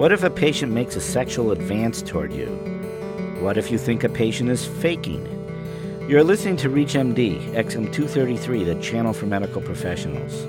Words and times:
What 0.00 0.12
if 0.12 0.22
a 0.22 0.30
patient 0.30 0.72
makes 0.72 0.96
a 0.96 1.00
sexual 1.02 1.52
advance 1.52 2.00
toward 2.00 2.32
you? 2.32 2.46
What 3.40 3.58
if 3.58 3.70
you 3.70 3.76
think 3.76 4.02
a 4.02 4.08
patient 4.08 4.48
is 4.48 4.64
faking? 4.64 5.26
You're 6.08 6.24
listening 6.24 6.56
to 6.56 6.70
ReachMD, 6.70 7.52
XM 7.52 7.92
233, 7.92 8.64
the 8.64 8.76
channel 8.76 9.12
for 9.12 9.26
medical 9.26 9.60
professionals. 9.60 10.46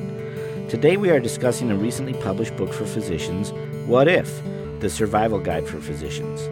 Today 0.69 0.95
we 0.95 1.09
are 1.09 1.19
discussing 1.19 1.69
a 1.69 1.75
recently 1.75 2.13
published 2.13 2.55
book 2.55 2.71
for 2.71 2.85
physicians, 2.85 3.51
What 3.87 4.07
If? 4.07 4.41
The 4.79 4.89
Survival 4.89 5.39
Guide 5.39 5.67
for 5.67 5.81
Physicians. 5.81 6.43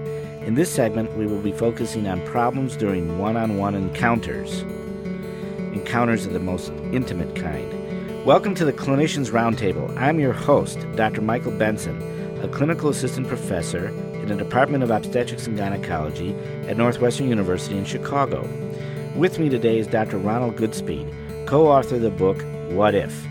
In 0.45 0.55
this 0.55 0.70
segment, 0.70 1.16
we 1.16 1.25
will 1.25 1.41
be 1.41 1.54
focusing 1.54 2.05
on 2.05 2.21
problems 2.25 2.75
during 2.75 3.18
one 3.18 3.38
on 3.38 3.57
one 3.57 3.75
encounters. 3.75 4.63
Encounters 5.71 6.25
of 6.25 6.34
the 6.34 6.39
most 6.39 6.73
intimate 6.91 7.34
kind. 7.34 8.25
Welcome 8.25 8.55
to 8.55 8.66
the 8.66 8.73
Clinicians 8.73 9.31
Roundtable. 9.31 9.97
I'm 9.97 10.20
your 10.20 10.34
host, 10.34 10.86
Dr. 10.97 11.21
Michael 11.21 11.57
Benson, 11.57 12.18
a 12.41 12.47
clinical 12.47 12.89
assistant 12.89 13.27
professor 13.27 13.88
in 13.88 14.27
the 14.29 14.35
Department 14.35 14.81
of 14.81 14.91
Obstetrics 14.91 15.45
and 15.45 15.57
Gynecology 15.57 16.34
at 16.67 16.77
Northwestern 16.77 17.27
University 17.27 17.77
in 17.77 17.84
Chicago. 17.84 18.47
With 19.16 19.39
me 19.39 19.49
today 19.49 19.77
is 19.77 19.88
Dr. 19.88 20.17
Ronald 20.17 20.55
Goodspeed, 20.55 21.47
co 21.47 21.67
author 21.67 21.95
of 21.95 22.02
the 22.02 22.09
book 22.09 22.41
What 22.71 22.95
If? 22.95 23.23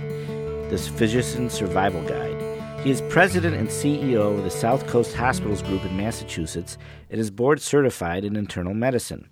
This 0.69 0.89
Physician 0.89 1.49
Survival 1.49 2.03
Guide. 2.03 2.37
He 2.85 2.91
is 2.91 3.01
president 3.09 3.57
and 3.57 3.69
CEO 3.69 4.37
of 4.37 4.45
the 4.45 4.51
South 4.51 4.87
Coast 4.87 5.15
Hospitals 5.15 5.63
Group 5.63 5.85
in 5.87 5.97
Massachusetts 5.97 6.77
and 7.11 7.19
is 7.19 7.31
board 7.31 7.63
certified 7.63 8.25
in 8.25 8.37
internal 8.37 8.75
medicine. 8.75 9.31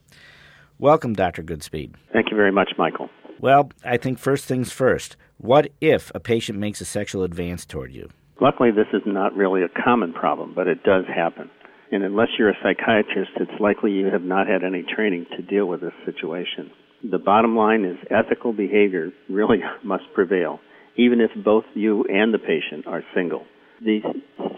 Welcome, 0.79 1.13
Dr. 1.13 1.43
Goodspeed. 1.43 1.95
Thank 2.15 2.31
you 2.31 2.37
very 2.37 2.51
much, 2.51 2.71
Michael. 2.79 3.11
Well, 3.41 3.71
I 3.85 3.99
think 3.99 4.19
first 4.19 4.47
things 4.47 4.73
first. 4.73 5.17
What 5.37 5.71
if 5.83 6.11
a 6.15 6.21
patient 6.21 6.59
makes 6.59 6.81
a 6.81 6.87
sexual 6.87 7.23
advance 7.23 7.67
toward 7.67 7.93
you? 7.93 8.09
Luckily, 8.41 8.71
this 8.71 8.89
is 8.93 9.03
not 9.07 9.35
really 9.35 9.63
a 9.63 9.83
common 9.83 10.13
problem, 10.13 10.53
but 10.55 10.67
it 10.67 10.83
does 10.83 11.05
happen. 11.07 11.51
And 11.91 12.03
unless 12.03 12.29
you're 12.39 12.51
a 12.51 12.59
psychiatrist, 12.63 13.31
it's 13.37 13.61
likely 13.61 13.93
you 13.93 14.07
have 14.07 14.23
not 14.23 14.47
had 14.47 14.63
any 14.63 14.83
training 14.83 15.27
to 15.37 15.43
deal 15.43 15.67
with 15.67 15.81
this 15.81 15.95
situation. 16.05 16.71
The 17.11 17.19
bottom 17.19 17.57
line 17.57 17.85
is 17.85 17.97
ethical 18.11 18.53
behavior 18.53 19.11
really 19.31 19.61
must 19.85 20.05
prevail, 20.15 20.61
even 20.97 21.21
if 21.21 21.31
both 21.45 21.65
you 21.75 22.05
and 22.05 22.35
the 22.35 22.39
patient 22.39 22.87
are 22.87 23.03
single. 23.15 23.47
These 23.85 24.03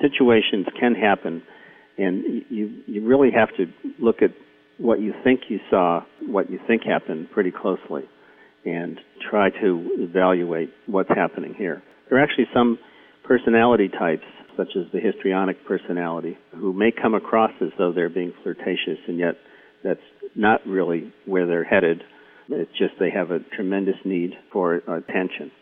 situations 0.00 0.66
can 0.78 0.94
happen, 0.94 1.42
and 1.98 2.44
you, 2.48 2.82
you 2.86 3.06
really 3.06 3.30
have 3.32 3.48
to 3.56 3.66
look 4.00 4.22
at 4.22 4.30
what 4.78 5.00
you 5.00 5.12
think 5.24 5.42
you 5.48 5.58
saw, 5.70 6.02
what 6.22 6.50
you 6.50 6.60
think 6.66 6.82
happened 6.84 7.30
pretty 7.32 7.50
closely, 7.50 8.04
and 8.64 8.98
try 9.28 9.50
to 9.50 9.90
evaluate 9.98 10.70
what's 10.86 11.08
happening 11.08 11.54
here. 11.54 11.82
There 12.08 12.18
are 12.18 12.22
actually 12.22 12.46
some 12.54 12.78
personality 13.28 13.88
types 13.88 14.24
such 14.56 14.74
as 14.74 14.90
the 14.92 14.98
histrionic 14.98 15.64
personality, 15.66 16.36
who 16.56 16.72
may 16.72 16.90
come 16.90 17.14
across 17.14 17.52
as 17.60 17.68
though 17.78 17.92
they're 17.92 18.08
being 18.08 18.32
flirtatious, 18.42 18.98
and 19.06 19.16
yet 19.16 19.36
that's 19.84 20.00
not 20.34 20.66
really 20.66 21.12
where 21.26 21.46
they're 21.46 21.62
headed. 21.62 22.02
It's 22.48 22.76
just 22.76 22.94
they 22.98 23.10
have 23.10 23.30
a 23.30 23.38
tremendous 23.54 23.94
need 24.04 24.32
for 24.52 24.74
attention. 24.74 25.52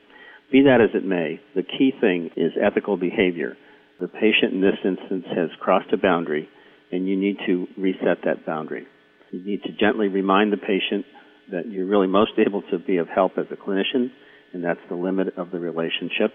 Be 0.50 0.62
that 0.62 0.80
as 0.80 0.94
it 0.94 1.04
may, 1.04 1.40
the 1.54 1.62
key 1.62 1.92
thing 2.00 2.30
is 2.36 2.52
ethical 2.56 2.96
behavior. 2.96 3.56
The 4.00 4.08
patient 4.08 4.54
in 4.54 4.60
this 4.62 4.78
instance 4.82 5.26
has 5.36 5.50
crossed 5.60 5.92
a 5.92 5.98
boundary, 5.98 6.48
and 6.90 7.06
you 7.06 7.16
need 7.18 7.36
to 7.46 7.66
reset 7.76 8.24
that 8.24 8.46
boundary. 8.46 8.86
You 9.30 9.44
need 9.44 9.62
to 9.64 9.72
gently 9.72 10.08
remind 10.08 10.52
the 10.52 10.56
patient 10.56 11.04
that 11.50 11.68
you're 11.68 11.86
really 11.86 12.06
most 12.06 12.32
able 12.38 12.62
to 12.70 12.78
be 12.78 12.96
of 12.96 13.08
help 13.08 13.32
as 13.36 13.46
a 13.50 13.56
clinician, 13.56 14.10
and 14.54 14.64
that's 14.64 14.80
the 14.88 14.96
limit 14.96 15.36
of 15.36 15.50
the 15.50 15.58
relationship. 15.58 16.32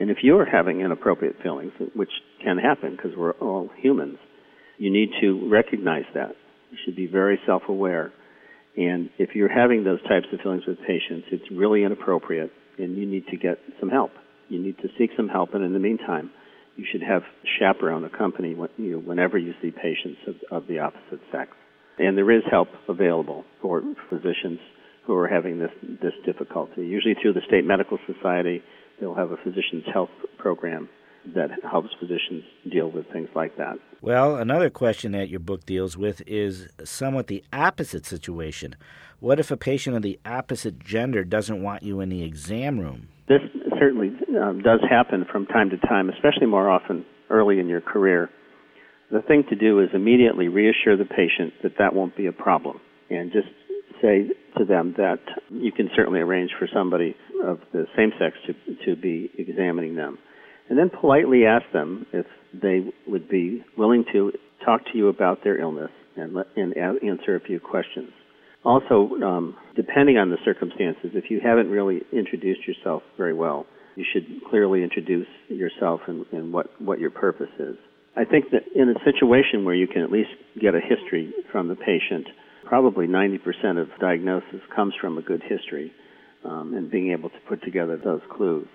And 0.00 0.10
if 0.10 0.18
you're 0.22 0.44
having 0.44 0.80
inappropriate 0.80 1.36
feelings, 1.42 1.72
which 1.94 2.10
can 2.42 2.58
happen 2.58 2.96
because 2.96 3.12
we're 3.16 3.32
all 3.32 3.70
humans, 3.76 4.18
you 4.78 4.90
need 4.90 5.10
to 5.20 5.48
recognize 5.50 6.04
that. 6.14 6.34
You 6.70 6.78
should 6.84 6.96
be 6.96 7.06
very 7.06 7.38
self 7.46 7.62
aware. 7.68 8.12
And 8.76 9.10
if 9.18 9.30
you're 9.34 9.52
having 9.52 9.84
those 9.84 10.02
types 10.02 10.26
of 10.32 10.40
feelings 10.40 10.64
with 10.66 10.78
patients, 10.80 11.28
it's 11.30 11.48
really 11.52 11.84
inappropriate 11.84 12.50
and 12.78 12.96
you 12.96 13.06
need 13.06 13.26
to 13.28 13.36
get 13.36 13.58
some 13.78 13.88
help. 13.88 14.10
You 14.48 14.58
need 14.60 14.78
to 14.78 14.88
seek 14.98 15.10
some 15.16 15.28
help, 15.28 15.54
and 15.54 15.64
in 15.64 15.72
the 15.72 15.78
meantime, 15.78 16.30
you 16.76 16.84
should 16.90 17.02
have 17.02 17.22
chaperone 17.58 18.04
accompany 18.04 18.56
you 18.76 18.98
whenever 18.98 19.38
you 19.38 19.54
see 19.62 19.70
patients 19.70 20.18
of, 20.26 20.62
of 20.62 20.68
the 20.68 20.80
opposite 20.80 21.20
sex. 21.30 21.50
And 21.98 22.18
there 22.18 22.30
is 22.30 22.42
help 22.50 22.68
available 22.88 23.44
for 23.62 23.82
physicians 24.10 24.58
who 25.06 25.14
are 25.14 25.28
having 25.28 25.58
this, 25.58 25.70
this 26.02 26.14
difficulty, 26.26 26.82
usually 26.82 27.14
through 27.20 27.34
the 27.34 27.42
State 27.46 27.64
Medical 27.64 27.98
Society 28.06 28.62
they'll 29.00 29.14
have 29.14 29.30
a 29.30 29.36
physician's 29.36 29.84
health 29.92 30.10
program 30.38 30.88
that 31.34 31.50
helps 31.70 31.88
physicians 31.98 32.44
deal 32.70 32.90
with 32.90 33.06
things 33.10 33.28
like 33.34 33.56
that. 33.56 33.78
Well, 34.02 34.36
another 34.36 34.68
question 34.68 35.12
that 35.12 35.30
your 35.30 35.40
book 35.40 35.64
deals 35.64 35.96
with 35.96 36.22
is 36.26 36.68
somewhat 36.84 37.28
the 37.28 37.42
opposite 37.52 38.04
situation. 38.04 38.76
What 39.20 39.40
if 39.40 39.50
a 39.50 39.56
patient 39.56 39.96
of 39.96 40.02
the 40.02 40.20
opposite 40.26 40.78
gender 40.78 41.24
doesn't 41.24 41.62
want 41.62 41.82
you 41.82 42.00
in 42.00 42.10
the 42.10 42.22
exam 42.22 42.78
room? 42.78 43.08
This 43.26 43.40
certainly 43.78 44.10
um, 44.38 44.60
does 44.60 44.80
happen 44.88 45.24
from 45.30 45.46
time 45.46 45.70
to 45.70 45.78
time, 45.78 46.10
especially 46.10 46.46
more 46.46 46.68
often 46.68 47.06
early 47.30 47.58
in 47.58 47.68
your 47.68 47.80
career. 47.80 48.28
The 49.10 49.22
thing 49.22 49.44
to 49.48 49.56
do 49.56 49.80
is 49.80 49.88
immediately 49.94 50.48
reassure 50.48 50.96
the 50.96 51.04
patient 51.04 51.54
that 51.62 51.78
that 51.78 51.94
won't 51.94 52.16
be 52.16 52.26
a 52.26 52.32
problem 52.32 52.80
and 53.10 53.32
just 53.32 53.48
say 54.04 54.28
to 54.58 54.64
them 54.64 54.94
that 54.98 55.20
you 55.50 55.72
can 55.72 55.88
certainly 55.96 56.20
arrange 56.20 56.50
for 56.58 56.68
somebody 56.72 57.16
of 57.42 57.60
the 57.72 57.86
same 57.96 58.12
sex 58.18 58.36
to, 58.46 58.84
to 58.84 59.00
be 59.00 59.30
examining 59.38 59.96
them. 59.96 60.18
And 60.68 60.78
then 60.78 60.90
politely 60.90 61.44
ask 61.44 61.64
them 61.72 62.06
if 62.12 62.26
they 62.52 62.92
would 63.06 63.28
be 63.28 63.64
willing 63.76 64.04
to 64.12 64.32
talk 64.64 64.82
to 64.92 64.98
you 64.98 65.08
about 65.08 65.44
their 65.44 65.60
illness 65.60 65.90
and, 66.16 66.34
let, 66.34 66.46
and 66.56 66.74
answer 66.76 67.36
a 67.36 67.40
few 67.40 67.60
questions. 67.60 68.10
Also, 68.64 69.10
um, 69.22 69.56
depending 69.76 70.16
on 70.16 70.30
the 70.30 70.38
circumstances, 70.44 71.10
if 71.14 71.30
you 71.30 71.40
haven't 71.42 71.68
really 71.68 72.00
introduced 72.12 72.66
yourself 72.66 73.02
very 73.18 73.34
well, 73.34 73.66
you 73.94 74.04
should 74.10 74.24
clearly 74.48 74.82
introduce 74.82 75.28
yourself 75.48 76.00
and, 76.08 76.24
and 76.32 76.52
what, 76.52 76.68
what 76.80 76.98
your 76.98 77.10
purpose 77.10 77.50
is. 77.58 77.76
I 78.16 78.24
think 78.24 78.46
that 78.52 78.62
in 78.74 78.88
a 78.88 78.94
situation 79.04 79.64
where 79.64 79.74
you 79.74 79.86
can 79.86 80.02
at 80.02 80.10
least 80.10 80.30
get 80.60 80.74
a 80.74 80.80
history 80.80 81.32
from 81.52 81.68
the 81.68 81.74
patient, 81.74 82.26
probably 82.64 83.06
90% 83.06 83.80
of 83.80 83.88
diagnosis 84.00 84.60
comes 84.74 84.94
from 85.00 85.18
a 85.18 85.22
good 85.22 85.42
history 85.42 85.92
um, 86.44 86.74
and 86.74 86.90
being 86.90 87.12
able 87.12 87.30
to 87.30 87.38
put 87.48 87.62
together 87.62 87.96
those 87.96 88.20
clues. 88.36 88.66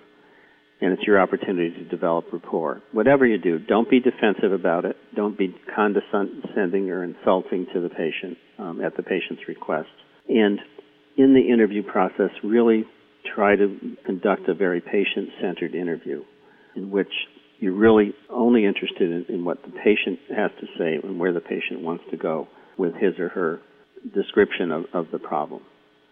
And 0.81 0.93
it's 0.93 1.03
your 1.03 1.19
opportunity 1.19 1.71
to 1.71 1.83
develop 1.83 2.25
rapport. 2.31 2.81
Whatever 2.93 3.25
you 3.25 3.37
do, 3.37 3.59
don't 3.59 3.89
be 3.89 3.99
defensive 3.99 4.53
about 4.53 4.85
it. 4.85 4.95
Don't 5.13 5.37
be 5.37 5.53
condescending 5.75 6.89
or 6.89 7.03
insulting 7.03 7.67
to 7.73 7.81
the 7.81 7.89
patient 7.89 8.37
um, 8.57 8.81
at 8.81 8.95
the 8.95 9.03
patient's 9.03 9.43
request. 9.47 9.89
And 10.29 10.59
in 11.17 11.33
the 11.33 11.53
interview 11.53 11.83
process, 11.83 12.29
really 12.43 12.85
try 13.35 13.57
to 13.57 13.77
conduct 14.05 14.47
a 14.47 14.53
very 14.53 14.79
patient 14.79 15.29
centered 15.41 15.75
interview 15.75 16.23
in 16.75 16.91
which 16.91 17.11
you're 17.59 17.73
really 17.73 18.13
only 18.29 18.65
interested 18.65 19.11
in, 19.11 19.35
in, 19.35 19.43
what 19.43 19.61
the 19.63 19.71
patient 19.71 20.19
has 20.29 20.51
to 20.61 20.67
say 20.77 20.95
and 21.03 21.19
where 21.19 21.33
the 21.33 21.41
patient 21.41 21.81
wants 21.81 22.05
to 22.11 22.15
go 22.15 22.47
with 22.77 22.93
his 22.93 23.19
or 23.19 23.27
her 23.29 23.59
description 24.13 24.71
of, 24.71 24.85
of 24.93 25.07
the 25.11 25.19
problem. 25.19 25.61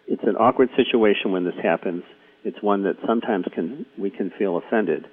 It's 0.08 0.24
an 0.24 0.36
awkward 0.36 0.70
situation 0.75 1.31
when 1.31 1.44
this 1.44 1.56
happens. 1.62 2.03
It's 2.44 2.62
one 2.62 2.84
that 2.84 2.96
sometimes 3.06 3.46
can 3.53 3.86
we 3.98 4.09
can 4.09 4.31
feel 4.38 4.58
offended, 4.58 5.06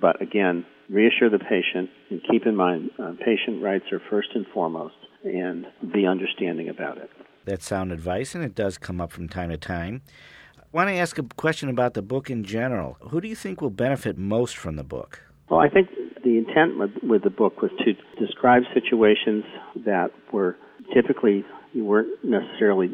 but 0.00 0.20
again, 0.22 0.64
reassure 0.88 1.30
the 1.30 1.38
patient 1.38 1.90
and 2.10 2.20
keep 2.30 2.46
in 2.46 2.54
mind 2.54 2.90
uh, 2.98 3.12
patient 3.24 3.62
rights 3.62 3.86
are 3.92 4.00
first 4.10 4.28
and 4.34 4.46
foremost, 4.54 4.94
and 5.24 5.66
be 5.92 6.06
understanding 6.06 6.68
about 6.68 6.98
it. 6.98 7.10
That's 7.44 7.66
sound 7.66 7.92
advice, 7.92 8.34
and 8.34 8.44
it 8.44 8.54
does 8.54 8.78
come 8.78 9.00
up 9.00 9.10
from 9.10 9.28
time 9.28 9.50
to 9.50 9.56
time. 9.56 10.02
I 10.58 10.64
want 10.72 10.88
to 10.90 10.94
ask 10.94 11.18
a 11.18 11.22
question 11.36 11.68
about 11.68 11.94
the 11.94 12.02
book 12.02 12.30
in 12.30 12.44
general. 12.44 12.98
Who 13.10 13.20
do 13.20 13.28
you 13.28 13.36
think 13.36 13.60
will 13.60 13.70
benefit 13.70 14.18
most 14.18 14.56
from 14.56 14.76
the 14.76 14.84
book? 14.84 15.22
Well, 15.48 15.60
I 15.60 15.68
think 15.68 15.88
the 16.24 16.38
intent 16.38 16.78
with, 16.78 16.90
with 17.02 17.22
the 17.22 17.30
book 17.30 17.62
was 17.62 17.70
to 17.84 17.94
describe 18.24 18.62
situations 18.74 19.44
that 19.84 20.10
were 20.32 20.56
typically 20.92 21.44
you 21.76 21.84
weren't 21.84 22.24
necessarily 22.24 22.88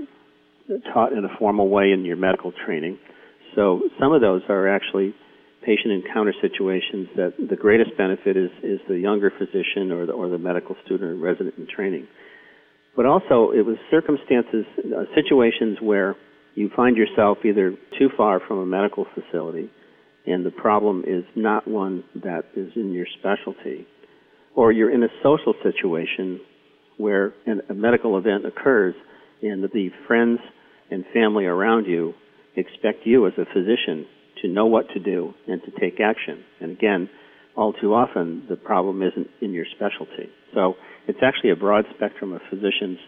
taught 0.92 1.12
in 1.12 1.24
a 1.24 1.38
formal 1.38 1.68
way 1.68 1.92
in 1.92 2.04
your 2.04 2.16
medical 2.16 2.52
training. 2.66 2.98
So 3.54 3.82
some 4.00 4.12
of 4.12 4.20
those 4.20 4.42
are 4.48 4.68
actually 4.68 5.14
patient 5.64 5.92
encounter 5.92 6.34
situations 6.40 7.08
that 7.16 7.34
the 7.38 7.56
greatest 7.56 7.96
benefit 7.96 8.36
is, 8.36 8.50
is 8.62 8.80
the 8.88 8.98
younger 8.98 9.30
physician 9.30 9.92
or 9.92 10.06
the, 10.06 10.12
or 10.12 10.28
the 10.28 10.38
medical 10.38 10.74
student 10.84 11.12
or 11.12 11.14
resident 11.14 11.54
in 11.58 11.68
training. 11.68 12.08
But 12.96 13.06
also, 13.06 13.52
it 13.54 13.64
was 13.64 13.76
circumstances, 13.90 14.66
uh, 14.78 15.04
situations 15.14 15.78
where 15.80 16.16
you 16.54 16.68
find 16.74 16.96
yourself 16.96 17.38
either 17.44 17.74
too 17.98 18.10
far 18.16 18.40
from 18.46 18.58
a 18.58 18.66
medical 18.66 19.06
facility 19.14 19.70
and 20.26 20.46
the 20.46 20.50
problem 20.50 21.04
is 21.06 21.24
not 21.34 21.66
one 21.66 22.04
that 22.14 22.44
is 22.54 22.70
in 22.76 22.92
your 22.92 23.06
specialty, 23.18 23.86
or 24.54 24.70
you're 24.70 24.92
in 24.92 25.02
a 25.02 25.08
social 25.22 25.54
situation 25.62 26.40
where 27.02 27.34
a 27.68 27.74
medical 27.74 28.16
event 28.16 28.46
occurs 28.46 28.94
and 29.42 29.64
the 29.64 29.90
friends 30.06 30.38
and 30.88 31.04
family 31.12 31.46
around 31.46 31.86
you 31.86 32.14
expect 32.54 33.04
you 33.04 33.26
as 33.26 33.32
a 33.38 33.44
physician 33.52 34.06
to 34.40 34.48
know 34.48 34.66
what 34.66 34.86
to 34.94 35.00
do 35.00 35.34
and 35.48 35.60
to 35.64 35.70
take 35.80 35.98
action. 36.00 36.44
And 36.60 36.70
again, 36.70 37.10
all 37.56 37.72
too 37.72 37.92
often 37.92 38.44
the 38.48 38.56
problem 38.56 39.02
isn't 39.02 39.26
in 39.40 39.52
your 39.52 39.66
specialty. 39.74 40.30
So 40.54 40.74
it's 41.08 41.18
actually 41.22 41.50
a 41.50 41.56
broad 41.56 41.86
spectrum 41.96 42.32
of 42.32 42.40
physicians 42.48 42.98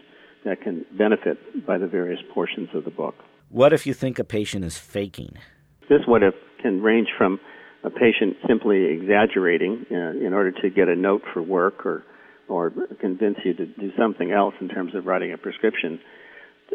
that 0.43 0.61
can 0.61 0.85
benefit 0.97 1.65
by 1.65 1.77
the 1.77 1.87
various 1.87 2.19
portions 2.33 2.69
of 2.73 2.83
the 2.83 2.91
book. 2.91 3.15
What 3.49 3.71
if 3.71 3.87
you 3.87 3.93
think 3.93 4.19
a 4.19 4.25
patient 4.25 4.65
is 4.65 4.77
faking? 4.77 5.37
This 5.89 6.01
what 6.05 6.21
if 6.21 6.33
can 6.61 6.81
range 6.81 7.07
from 7.17 7.39
a 7.83 7.89
patient 7.89 8.35
simply 8.47 8.85
exaggerating 8.85 9.85
uh, 9.89 10.25
in 10.25 10.33
order 10.33 10.51
to 10.51 10.69
get 10.69 10.89
a 10.89 10.95
note 10.95 11.21
for 11.33 11.41
work 11.41 11.85
or 11.85 12.03
or 12.47 12.71
convince 12.99 13.37
you 13.43 13.53
to 13.53 13.65
do 13.65 13.91
something 13.97 14.31
else 14.31 14.53
in 14.61 14.69
terms 14.69 14.93
of 14.95 15.05
writing 15.05 15.33
a 15.33 15.37
prescription, 15.37 15.99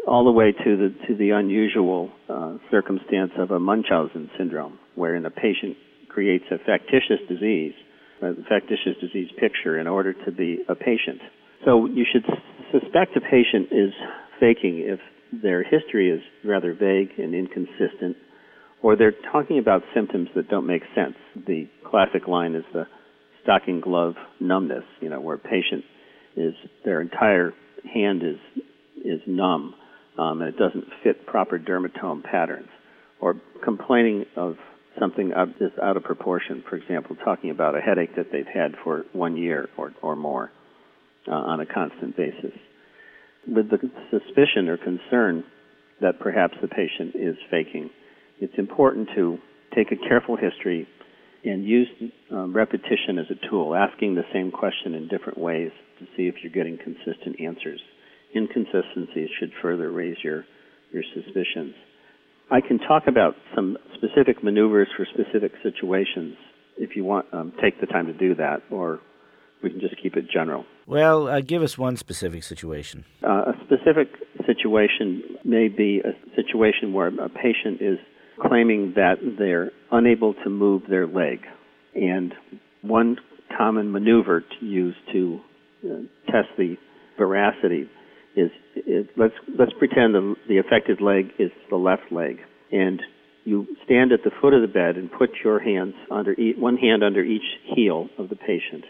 all 0.07 0.25
the 0.25 0.31
way 0.31 0.51
to 0.51 0.77
the 0.77 0.89
to 1.07 1.15
the 1.15 1.31
unusual 1.31 2.11
uh, 2.29 2.57
circumstance 2.69 3.31
of 3.37 3.51
a 3.51 3.59
Munchausen 3.59 4.29
syndrome, 4.37 4.79
wherein 4.95 5.25
a 5.25 5.31
patient 5.31 5.77
creates 6.09 6.45
a 6.51 6.57
factitious 6.57 7.19
disease, 7.27 7.73
a 8.21 8.33
factitious 8.49 8.95
disease 8.99 9.29
picture, 9.39 9.79
in 9.79 9.87
order 9.87 10.13
to 10.13 10.31
be 10.31 10.59
a 10.67 10.75
patient. 10.75 11.21
So 11.65 11.85
you 11.85 12.05
should 12.11 12.25
suspect 12.71 13.15
a 13.15 13.21
patient 13.21 13.67
is 13.71 13.93
faking 14.39 14.79
if 14.79 14.99
their 15.31 15.63
history 15.63 16.09
is 16.09 16.21
rather 16.43 16.73
vague 16.73 17.17
and 17.17 17.33
inconsistent, 17.33 18.17
or 18.81 18.95
they're 18.95 19.13
talking 19.31 19.59
about 19.59 19.83
symptoms 19.93 20.29
that 20.35 20.49
don't 20.49 20.67
make 20.67 20.83
sense. 20.95 21.15
The 21.47 21.67
classic 21.89 22.27
line 22.27 22.55
is 22.55 22.63
the 22.73 22.87
stocking 23.43 23.81
glove 23.81 24.15
numbness, 24.39 24.83
you 24.99 25.09
know, 25.09 25.19
where 25.19 25.35
a 25.35 25.39
patient 25.39 25.83
is 26.35 26.53
their 26.85 27.01
entire 27.01 27.53
hand 27.93 28.23
is 28.23 28.63
is 29.03 29.21
numb 29.27 29.73
um, 30.17 30.41
and 30.41 30.53
it 30.53 30.57
doesn't 30.57 30.85
fit 31.03 31.25
proper 31.25 31.57
dermatome 31.57 32.23
patterns, 32.23 32.69
or 33.19 33.35
complaining 33.63 34.25
of 34.35 34.55
something 34.99 35.31
out, 35.35 35.47
just 35.57 35.77
out 35.81 35.97
of 35.97 36.03
proportion. 36.03 36.63
For 36.69 36.75
example, 36.75 37.15
talking 37.23 37.49
about 37.49 37.75
a 37.75 37.81
headache 37.81 38.15
that 38.15 38.27
they've 38.31 38.45
had 38.45 38.75
for 38.83 39.05
one 39.13 39.37
year 39.37 39.69
or 39.77 39.93
or 40.01 40.15
more 40.15 40.51
uh, 41.27 41.31
on 41.31 41.59
a 41.59 41.65
constant 41.65 42.15
basis 42.15 42.53
with 43.47 43.69
the 43.69 43.77
suspicion 44.09 44.67
or 44.69 44.77
concern 44.77 45.43
that 46.01 46.19
perhaps 46.19 46.55
the 46.61 46.67
patient 46.67 47.15
is 47.15 47.35
faking, 47.49 47.89
it's 48.39 48.53
important 48.57 49.09
to 49.15 49.37
take 49.75 49.91
a 49.91 49.95
careful 49.95 50.35
history 50.35 50.87
and 51.43 51.65
use 51.65 51.87
um, 52.31 52.55
repetition 52.55 53.17
as 53.17 53.25
a 53.29 53.49
tool, 53.49 53.75
asking 53.75 54.15
the 54.15 54.25
same 54.33 54.51
question 54.51 54.93
in 54.93 55.07
different 55.07 55.37
ways 55.37 55.71
to 55.99 56.05
see 56.15 56.27
if 56.27 56.35
you're 56.43 56.51
getting 56.51 56.77
consistent 56.77 57.39
answers. 57.39 57.81
Inconsistencies 58.35 59.29
should 59.39 59.51
further 59.61 59.91
raise 59.91 60.17
your, 60.23 60.45
your 60.91 61.03
suspicions. 61.13 61.73
I 62.49 62.61
can 62.61 62.79
talk 62.79 63.03
about 63.07 63.35
some 63.55 63.77
specific 63.95 64.43
maneuvers 64.43 64.87
for 64.95 65.05
specific 65.05 65.53
situations 65.63 66.35
if 66.77 66.95
you 66.95 67.03
want, 67.03 67.25
um, 67.33 67.53
take 67.61 67.79
the 67.79 67.87
time 67.87 68.07
to 68.07 68.13
do 68.13 68.35
that, 68.35 68.61
or 68.69 68.99
we 69.61 69.69
can 69.69 69.79
just 69.79 69.95
keep 70.01 70.15
it 70.15 70.25
general. 70.31 70.65
Well, 70.87 71.27
uh, 71.27 71.41
give 71.41 71.61
us 71.61 71.77
one 71.77 71.95
specific 71.95 72.43
situation. 72.43 73.05
Uh, 73.23 73.51
a 73.51 73.53
specific 73.65 74.09
situation 74.45 75.37
may 75.43 75.67
be 75.67 76.01
a 76.03 76.13
situation 76.35 76.93
where 76.93 77.07
a 77.07 77.29
patient 77.29 77.81
is 77.81 77.99
claiming 78.41 78.93
that 78.95 79.15
they're 79.37 79.71
unable 79.91 80.33
to 80.33 80.49
move 80.49 80.83
their 80.89 81.07
leg. 81.07 81.39
And 81.93 82.33
one 82.81 83.17
common 83.57 83.91
maneuver 83.91 84.41
to 84.41 84.65
use 84.65 84.95
to 85.11 85.39
uh, 85.83 85.95
test 86.27 86.47
the 86.57 86.75
veracity 87.17 87.89
is, 88.35 88.49
is, 88.75 89.05
let's 89.17 89.33
let's 89.59 89.73
pretend 89.77 90.15
the, 90.15 90.35
the 90.47 90.57
affected 90.57 91.01
leg 91.01 91.31
is 91.37 91.51
the 91.69 91.75
left 91.75 92.11
leg, 92.11 92.37
and 92.71 93.01
you 93.43 93.67
stand 93.83 94.11
at 94.13 94.23
the 94.23 94.31
foot 94.39 94.53
of 94.53 94.61
the 94.61 94.67
bed 94.67 94.95
and 94.95 95.11
put 95.11 95.31
your 95.43 95.59
hands 95.59 95.93
under 96.09 96.31
each, 96.33 96.55
one 96.57 96.77
hand 96.77 97.03
under 97.03 97.21
each 97.21 97.43
heel 97.75 98.07
of 98.17 98.29
the 98.29 98.35
patient, 98.35 98.85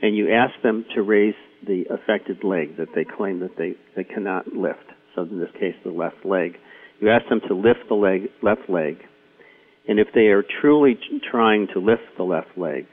and 0.00 0.16
you 0.16 0.32
ask 0.32 0.60
them 0.62 0.84
to 0.94 1.02
raise 1.02 1.34
the 1.64 1.84
affected 1.90 2.42
leg 2.42 2.76
that 2.76 2.88
they 2.94 3.04
claim 3.04 3.40
that 3.40 3.56
they, 3.56 3.74
they 3.94 4.02
cannot 4.02 4.48
lift. 4.48 4.90
So 5.14 5.22
in 5.22 5.38
this 5.38 5.52
case, 5.52 5.74
the 5.84 5.90
left 5.90 6.24
leg. 6.24 6.56
You 7.02 7.10
ask 7.10 7.28
them 7.28 7.40
to 7.48 7.54
lift 7.54 7.88
the 7.88 7.96
leg, 7.96 8.30
left 8.42 8.70
leg, 8.70 8.98
and 9.88 9.98
if 9.98 10.06
they 10.14 10.28
are 10.28 10.44
truly 10.60 10.96
trying 11.28 11.66
to 11.74 11.80
lift 11.80 12.02
the 12.16 12.22
left 12.22 12.56
leg 12.56 12.86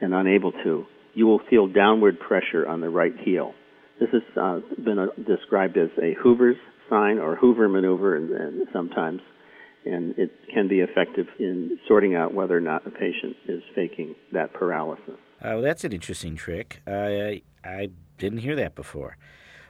and 0.00 0.14
unable 0.14 0.52
to, 0.52 0.84
you 1.14 1.26
will 1.26 1.40
feel 1.50 1.66
downward 1.66 2.20
pressure 2.20 2.68
on 2.68 2.80
the 2.80 2.88
right 2.88 3.14
heel. 3.18 3.54
This 3.98 4.10
has 4.12 4.22
uh, 4.40 4.60
been 4.80 5.00
a, 5.00 5.08
described 5.24 5.76
as 5.76 5.88
a 6.00 6.14
Hoover's 6.22 6.54
sign 6.88 7.18
or 7.18 7.34
Hoover 7.34 7.68
maneuver, 7.68 8.14
and, 8.14 8.30
and 8.30 8.68
sometimes, 8.72 9.22
and 9.84 10.16
it 10.16 10.30
can 10.54 10.68
be 10.68 10.78
effective 10.78 11.26
in 11.40 11.80
sorting 11.88 12.14
out 12.14 12.32
whether 12.32 12.56
or 12.56 12.60
not 12.60 12.86
a 12.86 12.90
patient 12.90 13.34
is 13.48 13.64
faking 13.74 14.14
that 14.32 14.52
paralysis. 14.52 15.16
Uh, 15.42 15.50
well, 15.58 15.62
that's 15.62 15.82
an 15.82 15.92
interesting 15.92 16.36
trick. 16.36 16.80
I, 16.86 17.42
I 17.64 17.88
didn't 18.18 18.38
hear 18.38 18.54
that 18.54 18.76
before. 18.76 19.16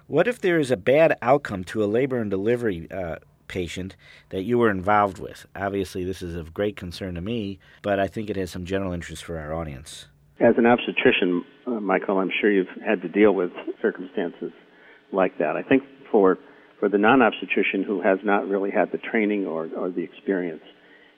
What 0.08 0.28
if 0.28 0.40
there 0.40 0.58
is 0.58 0.70
a 0.70 0.76
bad 0.76 1.16
outcome 1.22 1.64
to 1.64 1.82
a 1.82 1.86
labor 1.86 2.18
and 2.18 2.30
delivery 2.30 2.86
uh, 2.90 3.16
patient 3.48 3.96
that 4.28 4.42
you 4.42 4.58
were 4.58 4.70
involved 4.70 5.18
with? 5.18 5.46
Obviously, 5.56 6.04
this 6.04 6.22
is 6.22 6.34
of 6.34 6.54
great 6.54 6.76
concern 6.76 7.14
to 7.14 7.20
me, 7.20 7.58
but 7.82 7.98
I 7.98 8.06
think 8.06 8.30
it 8.30 8.36
has 8.36 8.50
some 8.50 8.64
general 8.64 8.92
interest 8.92 9.24
for 9.24 9.38
our 9.38 9.54
audience. 9.54 10.06
As 10.40 10.54
an 10.56 10.66
obstetrician, 10.66 11.44
uh, 11.66 11.70
Michael, 11.80 12.18
I'm 12.18 12.30
sure 12.40 12.50
you've 12.50 12.68
had 12.86 13.02
to 13.02 13.08
deal 13.08 13.32
with 13.32 13.50
circumstances 13.82 14.52
like 15.12 15.38
that. 15.38 15.56
I 15.56 15.62
think 15.62 15.82
for 16.12 16.38
for 16.78 16.88
the 16.88 16.98
non-obstetrician 16.98 17.82
who 17.82 18.00
has 18.02 18.18
not 18.22 18.46
really 18.46 18.70
had 18.70 18.92
the 18.92 18.98
training 18.98 19.46
or, 19.46 19.68
or 19.76 19.90
the 19.90 20.02
experience, 20.02 20.62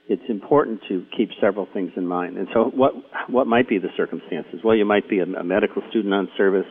it's 0.09 0.23
important 0.29 0.81
to 0.89 1.05
keep 1.15 1.29
several 1.41 1.69
things 1.73 1.93
in 1.97 2.07
mind. 2.07 2.37
And 2.39 2.49
so, 2.53 2.71
what 2.75 2.95
what 3.29 3.47
might 3.47 3.69
be 3.69 3.79
the 3.79 3.91
circumstances? 3.97 4.61
Well, 4.65 4.75
you 4.75 4.85
might 4.85 5.09
be 5.09 5.21
a, 5.21 5.25
a 5.25 5.45
medical 5.45 5.83
student 5.91 6.13
on 6.15 6.29
service, 6.37 6.67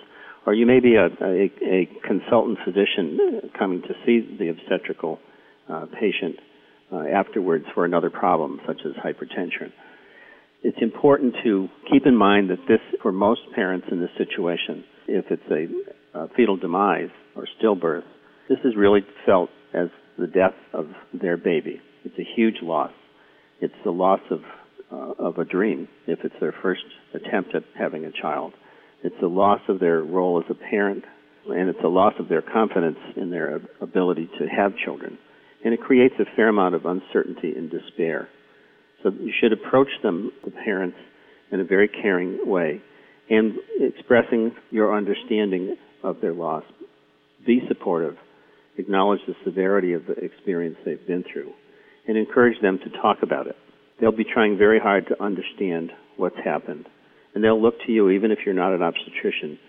or 0.45 0.53
you 0.53 0.65
may 0.65 0.79
be 0.79 0.95
a, 0.95 1.05
a, 1.23 1.51
a 1.63 1.89
consultant 2.05 2.59
physician 2.65 3.51
coming 3.57 3.81
to 3.83 3.93
see 4.05 4.37
the 4.37 4.49
obstetrical 4.49 5.19
uh, 5.69 5.85
patient 5.99 6.35
uh, 6.91 7.03
afterwards 7.13 7.65
for 7.73 7.85
another 7.85 8.09
problem, 8.09 8.59
such 8.67 8.81
as 8.85 8.93
hypertension. 8.93 9.71
It's 10.63 10.77
important 10.81 11.35
to 11.43 11.69
keep 11.91 12.05
in 12.05 12.15
mind 12.15 12.49
that 12.49 12.59
this, 12.67 12.79
for 13.01 13.11
most 13.11 13.41
parents 13.55 13.87
in 13.91 13.99
this 13.99 14.09
situation, 14.17 14.83
if 15.07 15.25
it's 15.29 15.41
a, 15.51 16.19
a 16.19 16.27
fetal 16.35 16.57
demise 16.57 17.09
or 17.35 17.47
stillbirth, 17.61 18.03
this 18.49 18.59
is 18.65 18.75
really 18.75 19.01
felt 19.25 19.49
as 19.73 19.87
the 20.17 20.27
death 20.27 20.55
of 20.73 20.87
their 21.13 21.37
baby. 21.37 21.79
It's 22.03 22.17
a 22.19 22.27
huge 22.35 22.57
loss 22.61 22.91
it's 23.61 23.75
the 23.83 23.91
loss 23.91 24.21
of 24.31 24.39
uh, 24.91 25.23
of 25.23 25.37
a 25.37 25.45
dream 25.45 25.87
if 26.07 26.19
it's 26.23 26.35
their 26.39 26.55
first 26.63 26.81
attempt 27.13 27.53
at 27.53 27.63
having 27.77 28.05
a 28.05 28.11
child. 28.11 28.53
It's 29.03 29.15
the 29.21 29.27
loss 29.27 29.61
of 29.67 29.79
their 29.79 30.01
role 30.01 30.41
as 30.43 30.49
a 30.49 30.69
parent, 30.69 31.03
and 31.47 31.69
it's 31.69 31.83
a 31.83 31.87
loss 31.87 32.13
of 32.19 32.27
their 32.27 32.41
confidence 32.41 32.97
in 33.15 33.29
their 33.29 33.61
ability 33.81 34.29
to 34.39 34.47
have 34.47 34.73
children. 34.83 35.19
And 35.63 35.73
it 35.73 35.81
creates 35.81 36.15
a 36.19 36.35
fair 36.35 36.47
amount 36.47 36.75
of 36.75 36.85
uncertainty 36.85 37.53
and 37.55 37.69
despair. 37.69 38.29
So 39.03 39.11
you 39.11 39.33
should 39.39 39.53
approach 39.53 39.89
them, 40.03 40.31
the 40.43 40.51
parents, 40.51 40.97
in 41.51 41.59
a 41.59 41.63
very 41.63 41.87
caring 41.87 42.39
way, 42.45 42.81
and 43.29 43.53
expressing 43.79 44.55
your 44.71 44.95
understanding 44.95 45.75
of 46.03 46.21
their 46.21 46.33
loss. 46.33 46.63
Be 47.45 47.61
supportive. 47.67 48.15
Acknowledge 48.77 49.19
the 49.27 49.35
severity 49.43 49.93
of 49.93 50.05
the 50.05 50.13
experience 50.13 50.77
they've 50.85 51.05
been 51.05 51.23
through 51.31 51.51
and 52.07 52.17
encourage 52.17 52.59
them 52.61 52.79
to 52.79 53.01
talk 53.01 53.17
about 53.21 53.47
it. 53.47 53.55
They'll 53.99 54.11
be 54.11 54.25
trying 54.25 54.57
very 54.57 54.79
hard 54.79 55.07
to 55.07 55.21
understand 55.21 55.91
what's 56.17 56.37
happened. 56.43 56.87
And 57.35 57.43
they'll 57.43 57.61
look 57.61 57.75
to 57.85 57.91
you, 57.91 58.09
even 58.09 58.31
if 58.31 58.39
you're 58.45 58.55
not 58.55 58.73
an 58.73 58.81
obstetrician, 58.81 59.59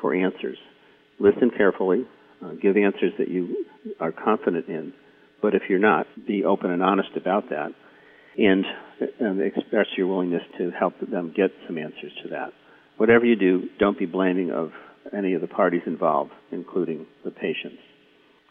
for 0.00 0.14
answers. 0.14 0.58
Listen 1.18 1.50
carefully, 1.56 2.04
uh, 2.44 2.50
give 2.60 2.76
answers 2.76 3.12
that 3.18 3.28
you 3.28 3.64
are 4.00 4.12
confident 4.12 4.68
in. 4.68 4.92
But 5.42 5.54
if 5.54 5.62
you're 5.68 5.78
not, 5.78 6.06
be 6.26 6.44
open 6.44 6.70
and 6.70 6.82
honest 6.82 7.10
about 7.16 7.50
that 7.50 7.70
and, 8.38 8.64
and 9.20 9.40
express 9.40 9.86
your 9.96 10.06
willingness 10.06 10.42
to 10.58 10.70
help 10.70 10.94
them 11.00 11.32
get 11.36 11.50
some 11.66 11.78
answers 11.78 12.12
to 12.22 12.30
that. 12.30 12.52
Whatever 12.96 13.26
you 13.26 13.36
do, 13.36 13.68
don't 13.78 13.98
be 13.98 14.06
blaming 14.06 14.50
of 14.50 14.72
any 15.16 15.34
of 15.34 15.40
the 15.40 15.46
parties 15.46 15.82
involved, 15.86 16.32
including 16.50 17.06
the 17.24 17.30
patients 17.30 17.78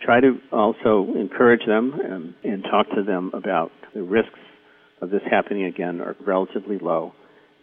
try 0.02 0.20
to 0.20 0.40
also 0.52 1.08
encourage 1.16 1.66
them 1.66 1.94
and, 1.94 2.34
and 2.44 2.64
talk 2.64 2.88
to 2.96 3.04
them 3.04 3.32
about 3.34 3.72
the 3.94 4.04
risks 4.04 4.40
of 5.02 5.10
this 5.10 5.22
happening 5.30 5.66
again 5.66 6.02
are 6.02 6.16
relatively 6.26 6.78
low 6.78 7.14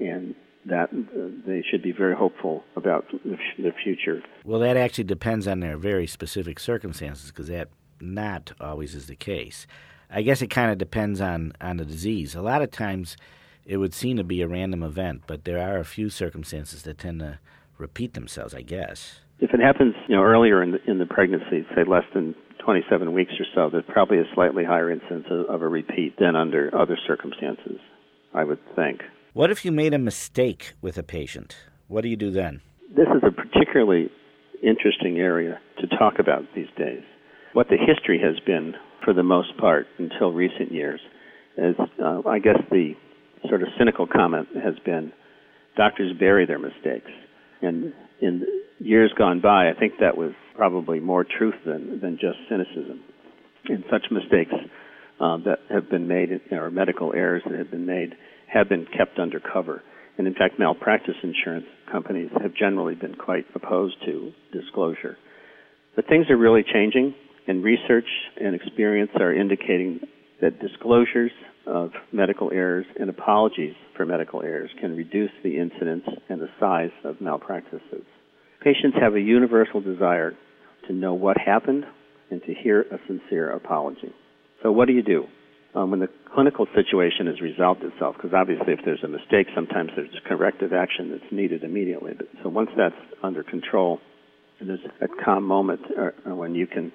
and 0.00 0.34
that 0.64 0.90
uh, 0.92 1.28
they 1.46 1.62
should 1.70 1.82
be 1.82 1.92
very 1.92 2.14
hopeful 2.14 2.62
about 2.76 3.04
the 3.10 3.72
future. 3.82 4.22
Well, 4.44 4.60
that 4.60 4.76
actually 4.76 5.04
depends 5.04 5.48
on 5.48 5.60
their 5.60 5.76
very 5.76 6.06
specific 6.06 6.60
circumstances 6.60 7.30
because 7.30 7.48
that 7.48 7.68
not 8.02 8.52
always 8.60 8.94
is 8.94 9.06
the 9.06 9.16
case. 9.16 9.66
I 10.10 10.22
guess 10.22 10.42
it 10.42 10.48
kind 10.48 10.70
of 10.70 10.78
depends 10.78 11.20
on, 11.20 11.52
on 11.60 11.78
the 11.78 11.84
disease. 11.84 12.34
A 12.34 12.42
lot 12.42 12.60
of 12.60 12.70
times 12.70 13.16
it 13.64 13.78
would 13.78 13.94
seem 13.94 14.16
to 14.18 14.24
be 14.24 14.42
a 14.42 14.48
random 14.48 14.82
event, 14.82 15.22
but 15.26 15.44
there 15.44 15.58
are 15.58 15.78
a 15.78 15.84
few 15.84 16.10
circumstances 16.10 16.82
that 16.82 16.98
tend 16.98 17.20
to 17.20 17.38
repeat 17.78 18.14
themselves, 18.14 18.54
I 18.54 18.62
guess. 18.62 19.20
If 19.38 19.54
it 19.54 19.60
happens, 19.60 19.94
you 20.08 20.16
know, 20.16 20.22
earlier 20.22 20.62
in 20.62 20.72
the, 20.72 20.90
in 20.90 20.98
the 20.98 21.06
pregnancy, 21.06 21.66
say 21.74 21.84
less 21.86 22.04
than 22.14 22.34
27 22.64 23.12
weeks 23.12 23.32
or 23.40 23.46
so, 23.54 23.70
there's 23.70 23.84
probably 23.88 24.18
a 24.18 24.24
slightly 24.34 24.64
higher 24.64 24.90
incidence 24.90 25.26
of, 25.30 25.46
of 25.46 25.62
a 25.62 25.68
repeat 25.68 26.14
than 26.18 26.36
under 26.36 26.70
other 26.76 26.98
circumstances, 27.06 27.78
I 28.34 28.44
would 28.44 28.60
think. 28.76 29.00
What 29.32 29.50
if 29.50 29.64
you 29.64 29.72
made 29.72 29.94
a 29.94 29.98
mistake 29.98 30.74
with 30.80 30.98
a 30.98 31.02
patient? 31.02 31.56
What 31.88 32.02
do 32.02 32.08
you 32.08 32.16
do 32.16 32.30
then? 32.30 32.60
This 32.94 33.08
is 33.08 33.22
a 33.26 33.32
particularly 33.32 34.10
interesting 34.62 35.18
area 35.18 35.58
to 35.80 35.86
talk 35.98 36.18
about 36.18 36.42
these 36.54 36.68
days. 36.76 37.02
What 37.52 37.68
the 37.68 37.76
history 37.76 38.20
has 38.24 38.38
been, 38.46 38.74
for 39.04 39.12
the 39.12 39.22
most 39.22 39.56
part, 39.58 39.86
until 39.98 40.32
recent 40.32 40.72
years, 40.72 41.00
is 41.58 41.76
uh, 42.02 42.22
I 42.26 42.38
guess 42.38 42.58
the 42.70 42.94
sort 43.48 43.62
of 43.62 43.68
cynical 43.78 44.06
comment 44.06 44.48
has 44.54 44.74
been 44.84 45.12
doctors 45.76 46.16
bury 46.18 46.46
their 46.46 46.58
mistakes. 46.58 47.10
And 47.60 47.92
in 48.20 48.46
years 48.78 49.12
gone 49.16 49.40
by, 49.40 49.68
I 49.68 49.74
think 49.78 49.94
that 50.00 50.16
was 50.16 50.32
probably 50.56 51.00
more 51.00 51.24
truth 51.24 51.54
than, 51.66 52.00
than 52.00 52.18
just 52.20 52.38
cynicism. 52.48 53.02
And 53.68 53.84
such 53.90 54.06
mistakes 54.10 54.54
uh, 55.20 55.36
that 55.44 55.58
have 55.70 55.90
been 55.90 56.08
made, 56.08 56.30
or 56.50 56.70
medical 56.70 57.12
errors 57.14 57.42
that 57.48 57.58
have 57.58 57.70
been 57.70 57.86
made, 57.86 58.14
have 58.52 58.68
been 58.68 58.86
kept 58.96 59.18
under 59.18 59.40
cover. 59.40 59.82
And 60.18 60.26
in 60.26 60.34
fact, 60.34 60.58
malpractice 60.58 61.14
insurance 61.22 61.66
companies 61.90 62.30
have 62.40 62.54
generally 62.54 62.94
been 62.94 63.14
quite 63.14 63.46
opposed 63.54 63.96
to 64.06 64.32
disclosure. 64.52 65.16
But 65.96 66.06
things 66.06 66.26
are 66.30 66.36
really 66.36 66.64
changing, 66.70 67.14
and 67.46 67.64
research 67.64 68.08
and 68.40 68.54
experience 68.54 69.10
are 69.18 69.34
indicating 69.34 70.00
that 70.40 70.60
disclosures 70.60 71.30
of 71.66 71.90
medical 72.12 72.50
errors 72.52 72.86
and 72.98 73.08
apologies 73.08 73.74
for 73.96 74.04
medical 74.04 74.42
errors 74.42 74.70
can 74.80 74.96
reduce 74.96 75.30
the 75.44 75.58
incidence 75.58 76.04
and 76.28 76.40
the 76.40 76.48
size 76.58 76.90
of 77.04 77.20
malpractices. 77.20 78.04
Patients 78.62 78.96
have 79.00 79.14
a 79.14 79.20
universal 79.20 79.80
desire 79.80 80.34
to 80.86 80.92
know 80.92 81.14
what 81.14 81.36
happened 81.38 81.84
and 82.30 82.42
to 82.42 82.54
hear 82.54 82.82
a 82.82 82.98
sincere 83.06 83.50
apology. 83.50 84.12
So, 84.62 84.72
what 84.72 84.86
do 84.86 84.94
you 84.94 85.02
do? 85.02 85.24
Um, 85.74 85.90
when 85.90 86.00
the 86.00 86.08
clinical 86.34 86.66
situation 86.74 87.26
has 87.28 87.40
resolved 87.40 87.82
itself, 87.82 88.16
because 88.16 88.32
obviously 88.34 88.74
if 88.74 88.80
there's 88.84 89.02
a 89.02 89.08
mistake, 89.08 89.46
sometimes 89.54 89.90
there's 89.96 90.10
corrective 90.26 90.72
action 90.72 91.10
that's 91.10 91.32
needed 91.32 91.64
immediately. 91.64 92.12
But, 92.16 92.26
so 92.42 92.50
once 92.50 92.70
that's 92.76 92.94
under 93.22 93.42
control, 93.42 93.98
there's 94.60 94.80
a 95.00 95.08
calm 95.24 95.44
moment 95.44 95.80
uh, 95.98 96.34
when 96.34 96.54
you 96.54 96.66
can 96.66 96.92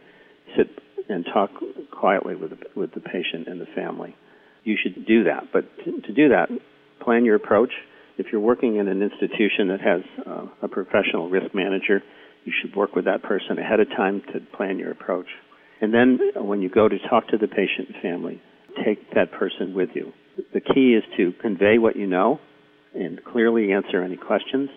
sit 0.55 0.67
and 1.09 1.25
talk 1.33 1.51
quietly 1.91 2.35
with 2.35 2.51
the, 2.51 2.57
with 2.75 2.93
the 2.93 2.99
patient 2.99 3.47
and 3.47 3.59
the 3.59 3.67
family. 3.75 4.15
You 4.63 4.75
should 4.81 5.05
do 5.05 5.23
that. 5.25 5.45
But 5.53 5.65
to, 5.85 6.01
to 6.01 6.13
do 6.13 6.29
that, 6.29 6.49
plan 7.01 7.25
your 7.25 7.35
approach. 7.35 7.71
If 8.17 8.27
you're 8.31 8.41
working 8.41 8.77
in 8.77 8.87
an 8.87 9.01
institution 9.01 9.69
that 9.69 9.81
has 9.81 10.01
uh, 10.25 10.45
a 10.61 10.67
professional 10.67 11.29
risk 11.29 11.53
manager, 11.53 12.03
you 12.43 12.53
should 12.61 12.75
work 12.75 12.95
with 12.95 13.05
that 13.05 13.23
person 13.23 13.59
ahead 13.59 13.79
of 13.79 13.87
time 13.89 14.21
to 14.33 14.39
plan 14.55 14.79
your 14.79 14.91
approach. 14.91 15.27
And 15.81 15.93
then 15.93 16.19
uh, 16.35 16.43
when 16.43 16.61
you 16.61 16.69
go 16.69 16.87
to 16.87 16.97
talk 17.09 17.27
to 17.29 17.37
the 17.37 17.47
patient 17.47 17.89
and 17.93 18.01
family, 18.01 18.41
take 18.83 19.13
that 19.13 19.31
person 19.31 19.73
with 19.73 19.89
you. 19.93 20.11
The 20.53 20.61
key 20.61 20.93
is 20.93 21.03
to 21.17 21.33
convey 21.41 21.77
what 21.77 21.95
you 21.95 22.07
know 22.07 22.39
and 22.93 23.23
clearly 23.23 23.71
answer 23.71 24.03
any 24.03 24.17
questions. 24.17 24.69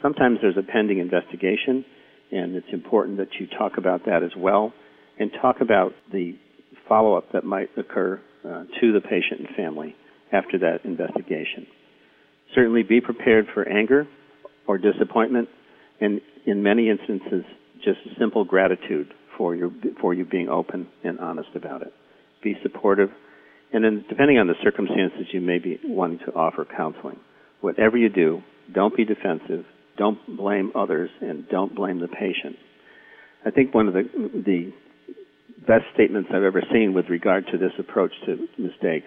Sometimes 0.00 0.38
there's 0.42 0.56
a 0.56 0.62
pending 0.62 0.98
investigation, 0.98 1.84
and 2.30 2.56
it's 2.56 2.72
important 2.72 3.18
that 3.18 3.28
you 3.38 3.46
talk 3.46 3.78
about 3.78 4.06
that 4.06 4.22
as 4.22 4.32
well 4.36 4.72
and 5.22 5.30
talk 5.40 5.60
about 5.60 5.92
the 6.10 6.36
follow 6.88 7.14
up 7.14 7.30
that 7.32 7.44
might 7.44 7.70
occur 7.76 8.20
uh, 8.44 8.64
to 8.80 8.92
the 8.92 9.00
patient 9.00 9.38
and 9.38 9.56
family 9.56 9.94
after 10.32 10.58
that 10.58 10.84
investigation. 10.84 11.66
Certainly 12.56 12.82
be 12.82 13.00
prepared 13.00 13.46
for 13.54 13.66
anger 13.68 14.08
or 14.66 14.78
disappointment, 14.78 15.48
and 16.00 16.20
in 16.44 16.62
many 16.62 16.90
instances, 16.90 17.44
just 17.84 18.00
simple 18.18 18.44
gratitude 18.44 19.14
for, 19.38 19.54
your, 19.54 19.70
for 20.00 20.12
you 20.12 20.24
being 20.24 20.48
open 20.48 20.88
and 21.04 21.20
honest 21.20 21.50
about 21.54 21.82
it. 21.82 21.92
Be 22.42 22.56
supportive, 22.62 23.10
and 23.72 23.84
then 23.84 24.04
depending 24.08 24.38
on 24.38 24.48
the 24.48 24.54
circumstances, 24.62 25.26
you 25.32 25.40
may 25.40 25.60
be 25.60 25.78
wanting 25.84 26.18
to 26.26 26.32
offer 26.32 26.66
counseling. 26.76 27.20
Whatever 27.60 27.96
you 27.96 28.08
do, 28.08 28.42
don't 28.74 28.96
be 28.96 29.04
defensive, 29.04 29.64
don't 29.96 30.18
blame 30.36 30.72
others, 30.74 31.10
and 31.20 31.48
don't 31.48 31.76
blame 31.76 32.00
the 32.00 32.08
patient. 32.08 32.56
I 33.46 33.50
think 33.50 33.72
one 33.72 33.86
of 33.86 33.94
the, 33.94 34.02
the 34.44 34.72
best 35.66 35.84
statements 35.94 36.30
I've 36.32 36.42
ever 36.42 36.62
seen 36.72 36.92
with 36.92 37.08
regard 37.08 37.46
to 37.48 37.58
this 37.58 37.72
approach 37.78 38.12
to 38.26 38.48
mistakes. 38.58 39.06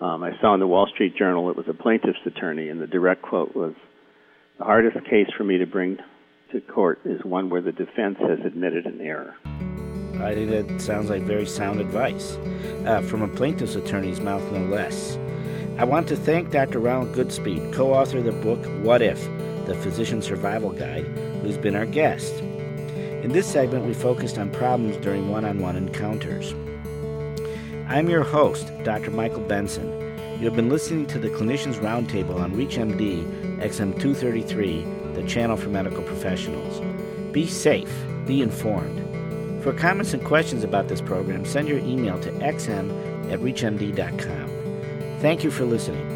Um, 0.00 0.22
I 0.22 0.30
saw 0.40 0.54
in 0.54 0.60
the 0.60 0.66
Wall 0.66 0.88
Street 0.92 1.16
Journal 1.16 1.50
it 1.50 1.56
was 1.56 1.66
a 1.68 1.74
plaintiff's 1.74 2.18
attorney, 2.26 2.68
and 2.68 2.80
the 2.80 2.86
direct 2.86 3.22
quote 3.22 3.54
was, 3.54 3.74
"The 4.58 4.64
hardest 4.64 5.04
case 5.06 5.30
for 5.36 5.44
me 5.44 5.58
to 5.58 5.66
bring 5.66 5.98
to 6.52 6.60
court 6.60 7.00
is 7.04 7.24
one 7.24 7.50
where 7.50 7.62
the 7.62 7.72
defense 7.72 8.18
has 8.18 8.40
admitted 8.44 8.86
an 8.86 9.00
error." 9.00 9.34
I 10.20 10.34
think 10.34 10.50
that 10.50 10.80
sounds 10.80 11.10
like 11.10 11.22
very 11.22 11.46
sound 11.46 11.80
advice 11.80 12.36
uh, 12.86 13.02
from 13.02 13.22
a 13.22 13.28
plaintiff's 13.28 13.74
attorney's 13.74 14.20
mouth, 14.20 14.42
no 14.52 14.60
less. 14.66 15.18
I 15.78 15.84
want 15.84 16.06
to 16.08 16.16
thank 16.16 16.50
Dr. 16.50 16.78
Ronald 16.78 17.14
Goodspeed, 17.14 17.72
co-author 17.72 18.18
of 18.18 18.24
the 18.24 18.32
book 18.32 18.64
"What 18.82 19.02
If: 19.02 19.22
The 19.66 19.74
Physician 19.74 20.22
Survival 20.22 20.70
Guide," 20.70 21.06
who's 21.42 21.58
been 21.58 21.76
our 21.76 21.86
guest. 21.86 22.32
In 23.24 23.32
this 23.32 23.50
segment, 23.50 23.86
we 23.86 23.94
focused 23.94 24.36
on 24.36 24.50
problems 24.50 24.98
during 24.98 25.30
one 25.30 25.46
on 25.46 25.58
one 25.58 25.76
encounters. 25.76 26.52
I'm 27.88 28.10
your 28.10 28.22
host, 28.22 28.70
Dr. 28.84 29.10
Michael 29.12 29.40
Benson. 29.40 29.88
You 30.38 30.44
have 30.44 30.54
been 30.54 30.68
listening 30.68 31.06
to 31.06 31.18
the 31.18 31.30
Clinicians 31.30 31.76
Roundtable 31.76 32.38
on 32.38 32.52
ReachMD 32.52 33.62
XM233, 33.62 35.14
the 35.14 35.22
channel 35.22 35.56
for 35.56 35.70
medical 35.70 36.02
professionals. 36.02 36.82
Be 37.32 37.46
safe, 37.46 37.90
be 38.26 38.42
informed. 38.42 39.00
For 39.62 39.72
comments 39.72 40.12
and 40.12 40.22
questions 40.22 40.62
about 40.62 40.88
this 40.88 41.00
program, 41.00 41.46
send 41.46 41.66
your 41.66 41.78
email 41.78 42.20
to 42.20 42.30
xm 42.30 43.32
at 43.32 43.40
reachmd.com. 43.40 45.20
Thank 45.22 45.42
you 45.42 45.50
for 45.50 45.64
listening. 45.64 46.13